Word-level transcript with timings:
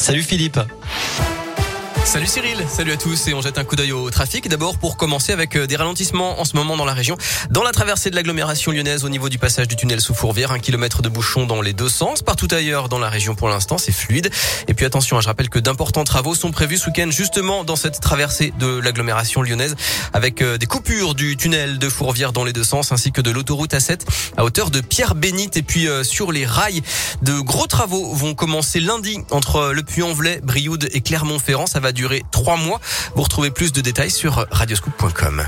Salut 0.00 0.22
Philippe. 0.22 0.79
Salut 2.04 2.26
Cyril, 2.26 2.58
salut 2.68 2.92
à 2.92 2.96
tous 2.96 3.28
et 3.28 3.34
on 3.34 3.40
jette 3.40 3.58
un 3.58 3.64
coup 3.64 3.76
d'œil 3.76 3.92
au 3.92 4.10
trafic. 4.10 4.48
D'abord 4.48 4.78
pour 4.78 4.96
commencer 4.96 5.32
avec 5.32 5.54
euh, 5.54 5.66
des 5.66 5.76
ralentissements 5.76 6.40
en 6.40 6.44
ce 6.44 6.56
moment 6.56 6.76
dans 6.76 6.84
la 6.84 6.94
région. 6.94 7.16
Dans 7.50 7.62
la 7.62 7.70
traversée 7.70 8.10
de 8.10 8.16
l'agglomération 8.16 8.72
lyonnaise 8.72 9.04
au 9.04 9.08
niveau 9.08 9.28
du 9.28 9.38
passage 9.38 9.68
du 9.68 9.76
tunnel 9.76 10.00
sous 10.00 10.14
Fourvière, 10.14 10.50
un 10.50 10.58
kilomètre 10.58 11.02
de 11.02 11.08
bouchon 11.08 11.46
dans 11.46 11.60
les 11.60 11.72
deux 11.72 11.88
sens. 11.88 12.22
Partout 12.22 12.48
ailleurs 12.50 12.88
dans 12.88 12.98
la 12.98 13.08
région 13.08 13.36
pour 13.36 13.48
l'instant 13.48 13.78
c'est 13.78 13.92
fluide. 13.92 14.30
Et 14.66 14.74
puis 14.74 14.86
attention, 14.86 15.18
hein, 15.18 15.20
je 15.20 15.28
rappelle 15.28 15.50
que 15.50 15.60
d'importants 15.60 16.02
travaux 16.02 16.34
sont 16.34 16.50
prévus 16.50 16.78
ce 16.78 16.86
week-end 16.86 17.10
justement 17.10 17.62
dans 17.62 17.76
cette 17.76 18.00
traversée 18.00 18.52
de 18.58 18.78
l'agglomération 18.78 19.42
lyonnaise 19.42 19.76
avec 20.12 20.42
euh, 20.42 20.58
des 20.58 20.66
coupures 20.66 21.14
du 21.14 21.36
tunnel 21.36 21.78
de 21.78 21.88
Fourvière 21.88 22.32
dans 22.32 22.44
les 22.44 22.52
deux 22.52 22.64
sens 22.64 22.90
ainsi 22.90 23.12
que 23.12 23.20
de 23.20 23.30
l'autoroute 23.30 23.72
A7 23.72 24.00
à 24.36 24.44
hauteur 24.44 24.70
de 24.70 24.80
Pierre-Bénite. 24.80 25.56
Et 25.56 25.62
puis 25.62 25.86
euh, 25.86 26.02
sur 26.02 26.32
les 26.32 26.46
rails, 26.46 26.82
de 27.22 27.38
gros 27.38 27.66
travaux 27.66 28.12
vont 28.14 28.34
commencer 28.34 28.80
lundi 28.80 29.18
entre 29.30 29.72
le 29.72 29.82
Puy-en-Velay, 29.82 30.40
Brioude 30.42 30.88
et 30.92 31.02
Clermont-Ferrand. 31.02 31.66
Ça 31.66 31.78
va 31.78 31.89
durer 31.92 32.24
trois 32.30 32.56
mois. 32.56 32.80
Vous 33.14 33.22
retrouvez 33.22 33.50
plus 33.50 33.72
de 33.72 33.80
détails 33.80 34.10
sur 34.10 34.46
radioscoop.com. 34.50 35.44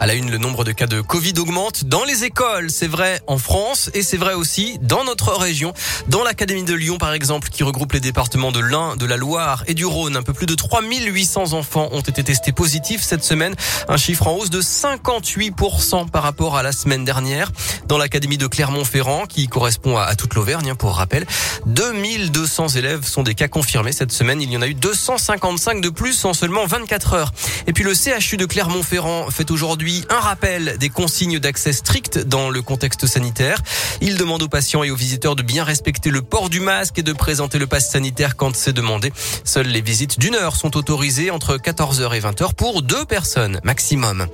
À 0.00 0.06
la 0.06 0.14
une, 0.14 0.30
le 0.30 0.38
nombre 0.38 0.62
de 0.62 0.70
cas 0.70 0.86
de 0.86 1.00
Covid 1.00 1.32
augmente 1.38 1.84
dans 1.84 2.04
les 2.04 2.22
écoles. 2.22 2.70
C'est 2.70 2.86
vrai 2.86 3.20
en 3.26 3.36
France 3.36 3.90
et 3.94 4.02
c'est 4.02 4.16
vrai 4.16 4.34
aussi 4.34 4.78
dans 4.80 5.02
notre 5.02 5.32
région. 5.32 5.72
Dans 6.06 6.22
l'Académie 6.22 6.62
de 6.62 6.72
Lyon, 6.72 6.98
par 6.98 7.12
exemple, 7.12 7.48
qui 7.48 7.64
regroupe 7.64 7.94
les 7.94 8.00
départements 8.00 8.52
de 8.52 8.60
l'Ain, 8.60 8.94
de 8.94 9.04
la 9.06 9.16
Loire 9.16 9.64
et 9.66 9.74
du 9.74 9.84
Rhône. 9.84 10.16
Un 10.16 10.22
peu 10.22 10.32
plus 10.32 10.46
de 10.46 10.54
3800 10.54 11.52
enfants 11.52 11.88
ont 11.90 12.00
été 12.00 12.22
testés 12.22 12.52
positifs 12.52 13.02
cette 13.02 13.24
semaine. 13.24 13.56
Un 13.88 13.96
chiffre 13.96 14.28
en 14.28 14.36
hausse 14.36 14.50
de 14.50 14.62
58% 14.62 16.08
par 16.08 16.22
rapport 16.22 16.56
à 16.56 16.62
la 16.62 16.70
semaine 16.70 17.04
dernière. 17.04 17.50
Dans 17.88 17.98
l'Académie 17.98 18.38
de 18.38 18.46
Clermont-Ferrand, 18.46 19.26
qui 19.26 19.48
correspond 19.48 19.96
à, 19.96 20.14
toute 20.14 20.34
l'Auvergne, 20.34 20.70
hein, 20.70 20.76
pour 20.76 20.94
rappel, 20.94 21.26
2200 21.66 22.68
élèves 22.68 23.04
sont 23.04 23.24
des 23.24 23.34
cas 23.34 23.48
confirmés 23.48 23.90
cette 23.90 24.12
semaine. 24.12 24.40
Il 24.40 24.52
y 24.52 24.56
en 24.56 24.62
a 24.62 24.68
eu 24.68 24.74
255 24.74 25.80
de 25.80 25.88
plus 25.88 26.24
en 26.24 26.34
seulement 26.34 26.66
24 26.66 27.14
heures. 27.14 27.32
Et 27.66 27.72
puis 27.72 27.82
le 27.82 27.94
CHU 27.94 28.36
de 28.36 28.46
Clermont-Ferrand 28.46 29.28
fait 29.30 29.50
aujourd'hui 29.50 29.87
un 30.10 30.20
rappel 30.20 30.76
des 30.78 30.90
consignes 30.90 31.38
d'accès 31.38 31.72
strictes 31.72 32.18
dans 32.18 32.50
le 32.50 32.62
contexte 32.62 33.06
sanitaire. 33.06 33.58
Il 34.00 34.16
demande 34.16 34.42
aux 34.42 34.48
patients 34.48 34.84
et 34.84 34.90
aux 34.90 34.96
visiteurs 34.96 35.34
de 35.34 35.42
bien 35.42 35.64
respecter 35.64 36.10
le 36.10 36.20
port 36.20 36.50
du 36.50 36.60
masque 36.60 36.98
et 36.98 37.02
de 37.02 37.12
présenter 37.12 37.58
le 37.58 37.66
pass 37.66 37.90
sanitaire 37.90 38.36
quand 38.36 38.54
c'est 38.54 38.72
demandé. 38.72 39.12
Seules 39.44 39.68
les 39.68 39.80
visites 39.80 40.18
d'une 40.18 40.34
heure 40.34 40.56
sont 40.56 40.76
autorisées 40.76 41.30
entre 41.30 41.56
14h 41.56 42.14
et 42.14 42.20
20h 42.20 42.54
pour 42.54 42.82
deux 42.82 43.04
personnes 43.06 43.60
maximum. 43.64 44.26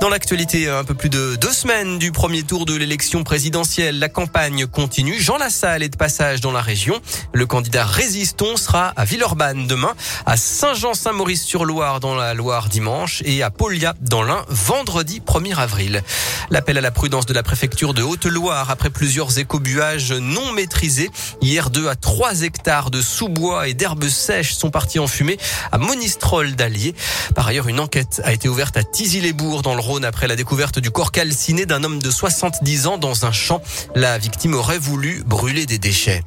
Dans 0.00 0.08
l'actualité, 0.08 0.68
un 0.68 0.84
peu 0.84 0.94
plus 0.94 1.10
de 1.10 1.36
deux 1.36 1.52
semaines 1.52 1.98
du 1.98 2.12
premier 2.12 2.42
tour 2.42 2.64
de 2.64 2.74
l'élection 2.74 3.24
présidentielle, 3.24 3.98
la 3.98 4.08
campagne 4.08 4.66
continue. 4.66 5.18
Jean 5.18 5.38
Lassalle 5.38 5.82
est 5.82 5.88
de 5.88 5.96
passage 5.96 6.40
dans 6.40 6.52
la 6.52 6.62
région. 6.62 7.00
Le 7.32 7.46
candidat 7.46 7.84
résistant 7.84 8.56
sera 8.56 8.88
à 8.88 9.04
Villeurbanne 9.04 9.66
demain, 9.66 9.94
à 10.24 10.36
Saint-Jean-Saint-Maurice-sur-Loire 10.36 12.00
dans 12.00 12.14
la 12.14 12.34
Loire 12.34 12.68
dimanche 12.68 13.22
et 13.24 13.42
à 13.42 13.50
Paulia 13.50 13.94
dans 14.00 14.22
l'Ain 14.22 14.44
vendredi 14.48 14.83
vendredi 14.84 15.22
1er 15.26 15.56
avril. 15.56 16.02
L'appel 16.50 16.76
à 16.76 16.82
la 16.82 16.90
prudence 16.90 17.24
de 17.24 17.32
la 17.32 17.42
préfecture 17.42 17.94
de 17.94 18.02
Haute-Loire 18.02 18.70
après 18.70 18.90
plusieurs 18.90 19.38
écobuages 19.38 20.12
non 20.12 20.52
maîtrisés. 20.52 21.10
Hier, 21.40 21.70
2 21.70 21.88
à 21.88 21.96
3 21.96 22.42
hectares 22.42 22.90
de 22.90 23.00
sous-bois 23.00 23.66
et 23.66 23.72
d'herbes 23.72 24.06
sèches 24.06 24.52
sont 24.52 24.70
partis 24.70 24.98
en 24.98 25.06
fumée 25.06 25.38
à 25.72 25.78
Monistrol 25.78 26.54
d'Allier. 26.54 26.94
Par 27.34 27.46
ailleurs, 27.46 27.68
une 27.68 27.80
enquête 27.80 28.20
a 28.24 28.34
été 28.34 28.46
ouverte 28.46 28.76
à 28.76 28.84
Tizy-les-Bourgs 28.84 29.62
dans 29.62 29.74
le 29.74 29.80
Rhône 29.80 30.04
après 30.04 30.28
la 30.28 30.36
découverte 30.36 30.78
du 30.78 30.90
corps 30.90 31.12
calciné 31.12 31.64
d'un 31.64 31.82
homme 31.82 32.02
de 32.02 32.10
70 32.10 32.86
ans 32.86 32.98
dans 32.98 33.24
un 33.24 33.32
champ. 33.32 33.62
La 33.94 34.18
victime 34.18 34.52
aurait 34.52 34.76
voulu 34.76 35.22
brûler 35.24 35.64
des 35.64 35.78
déchets. 35.78 36.24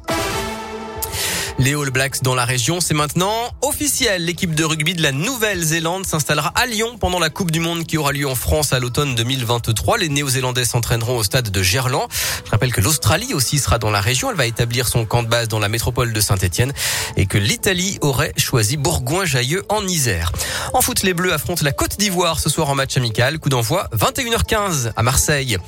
Les 1.60 1.74
All 1.74 1.90
Blacks 1.90 2.22
dans 2.22 2.36
la 2.36 2.44
région, 2.44 2.80
c'est 2.80 2.94
maintenant 2.94 3.34
officiel. 3.62 4.24
L'équipe 4.24 4.54
de 4.54 4.62
rugby 4.62 4.94
de 4.94 5.02
la 5.02 5.10
Nouvelle-Zélande 5.10 6.06
s'installera 6.06 6.52
à 6.54 6.66
Lyon 6.66 6.98
pendant 7.00 7.18
la 7.18 7.30
Coupe 7.30 7.50
du 7.50 7.58
Monde 7.58 7.84
qui 7.84 7.98
aura 7.98 8.12
lieu 8.12 8.28
en 8.28 8.36
France 8.36 8.72
à 8.72 8.78
l'automne 8.78 9.16
2023. 9.16 9.98
Les 9.98 10.08
Néo-Zélandais 10.08 10.64
s'entraîneront 10.64 11.16
au 11.16 11.24
stade 11.24 11.50
de 11.50 11.62
Gerland. 11.62 12.06
Je 12.44 12.50
rappelle 12.52 12.72
que 12.72 12.80
l'Australie 12.80 13.34
aussi 13.34 13.58
sera 13.58 13.80
dans 13.80 13.90
la 13.90 14.00
région. 14.00 14.30
Elle 14.30 14.36
va 14.36 14.46
établir 14.46 14.86
son 14.86 15.04
camp 15.04 15.24
de 15.24 15.28
base 15.28 15.48
dans 15.48 15.58
la 15.58 15.68
métropole 15.68 16.12
de 16.12 16.20
Saint-Etienne 16.20 16.72
et 17.16 17.26
que 17.26 17.38
l'Italie 17.38 17.98
aurait 18.02 18.32
choisi 18.36 18.76
Bourgoin-Jailleux 18.76 19.64
en 19.68 19.84
Isère. 19.84 20.30
En 20.74 20.80
foot, 20.80 21.02
les 21.02 21.12
Bleus 21.12 21.32
affrontent 21.32 21.64
la 21.64 21.72
Côte 21.72 21.98
d'Ivoire 21.98 22.38
ce 22.38 22.50
soir 22.50 22.70
en 22.70 22.76
match 22.76 22.96
amical. 22.96 23.40
Coup 23.40 23.48
d'envoi 23.48 23.88
21h15 23.96 24.92
à 24.94 25.02
Marseille. 25.02 25.58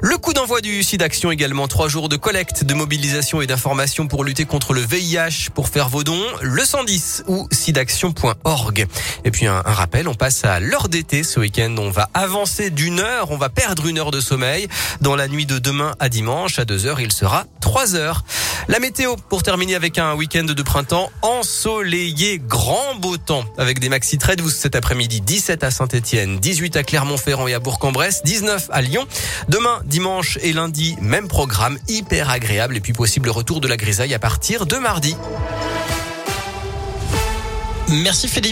Le 0.00 0.16
coup 0.16 0.32
d'envoi 0.32 0.60
du 0.60 0.84
site 0.84 1.02
Action 1.02 1.32
également. 1.32 1.66
Trois 1.66 1.88
jours 1.88 2.08
de 2.08 2.14
collecte, 2.14 2.62
de 2.62 2.74
mobilisation 2.74 3.42
et 3.42 3.48
d'information 3.48 4.06
pour 4.06 4.22
lutter 4.22 4.44
contre 4.44 4.74
le 4.74 4.82
VIH 4.82 5.39
pour 5.48 5.68
faire 5.68 5.88
vos 5.88 6.04
dons, 6.04 6.22
le 6.42 6.64
110 6.64 7.24
ou 7.26 7.48
sidaction.org. 7.50 8.86
Et 9.24 9.30
puis 9.30 9.46
un, 9.46 9.62
rappel, 9.62 10.08
on 10.08 10.14
passe 10.14 10.44
à 10.44 10.60
l'heure 10.60 10.88
d'été 10.88 11.22
ce 11.22 11.40
week-end. 11.40 11.74
On 11.78 11.90
va 11.90 12.10
avancer 12.12 12.68
d'une 12.68 13.00
heure, 13.00 13.30
on 13.30 13.38
va 13.38 13.48
perdre 13.48 13.86
une 13.86 13.98
heure 13.98 14.10
de 14.10 14.20
sommeil. 14.20 14.68
Dans 15.00 15.16
la 15.16 15.28
nuit 15.28 15.46
de 15.46 15.58
demain 15.58 15.94
à 15.98 16.08
dimanche, 16.08 16.58
à 16.58 16.64
2 16.64 16.86
heures, 16.86 17.00
il 17.00 17.12
sera 17.12 17.46
3 17.60 17.94
heures. 17.94 18.24
La 18.70 18.78
météo 18.78 19.16
pour 19.28 19.42
terminer 19.42 19.74
avec 19.74 19.98
un 19.98 20.14
week-end 20.14 20.44
de 20.44 20.62
printemps 20.62 21.10
ensoleillé, 21.22 22.38
grand 22.38 22.94
beau 23.00 23.16
temps 23.16 23.44
avec 23.58 23.80
des 23.80 23.88
maxi 23.88 24.16
très 24.16 24.36
douces 24.36 24.54
cet 24.54 24.76
après-midi. 24.76 25.20
17 25.20 25.64
à 25.64 25.72
Saint-Etienne, 25.72 26.38
18 26.38 26.76
à 26.76 26.84
Clermont-Ferrand 26.84 27.48
et 27.48 27.54
à 27.54 27.58
Bourg-en-Bresse, 27.58 28.22
19 28.22 28.68
à 28.70 28.80
Lyon. 28.80 29.08
Demain, 29.48 29.80
dimanche 29.86 30.38
et 30.42 30.52
lundi, 30.52 30.96
même 31.00 31.26
programme, 31.26 31.80
hyper 31.88 32.30
agréable 32.30 32.76
et 32.76 32.80
puis 32.80 32.92
possible 32.92 33.28
retour 33.28 33.60
de 33.60 33.66
la 33.66 33.76
grisaille 33.76 34.14
à 34.14 34.20
partir 34.20 34.66
de 34.66 34.76
mardi. 34.76 35.16
Merci 37.88 38.28
Philippe. 38.28 38.48